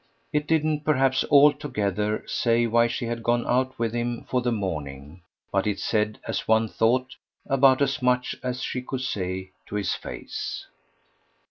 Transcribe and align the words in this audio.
It 0.33 0.47
didn't 0.47 0.79
perhaps 0.83 1.23
altogether 1.29 2.23
say 2.25 2.65
why 2.65 2.87
she 2.87 3.05
had 3.05 3.21
gone 3.21 3.45
out 3.45 3.77
with 3.77 3.93
him 3.93 4.23
for 4.23 4.41
the 4.41 4.51
morning, 4.51 5.21
but 5.51 5.67
it 5.67 5.77
said, 5.79 6.17
as 6.27 6.47
one 6.47 6.67
thought, 6.67 7.15
about 7.45 7.83
as 7.83 8.01
much 8.01 8.35
as 8.41 8.63
she 8.63 8.81
could 8.81 9.01
say 9.01 9.51
to 9.67 9.75
his 9.75 9.93
face. 9.93 10.65